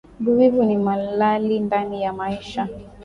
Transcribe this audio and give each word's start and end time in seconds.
Buvivu 0.19 0.63
ni 0.63 0.77
malali 0.77 1.59
ndani 1.59 2.01
ya 2.03 2.13
maisha 2.13 2.67